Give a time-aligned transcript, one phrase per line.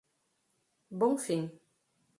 [0.99, 1.47] Bonfim